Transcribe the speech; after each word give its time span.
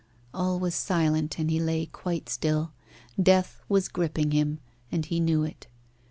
All 0.33 0.57
was 0.57 0.73
silent, 0.73 1.37
and 1.37 1.51
he 1.51 1.59
lay 1.59 1.85
quite 1.85 2.27
still. 2.27 2.71
Death 3.21 3.61
was 3.69 3.87
gripping 3.87 4.31
him, 4.31 4.57
and 4.91 5.05
he 5.05 5.19
knew 5.19 5.43
it. 5.43 5.67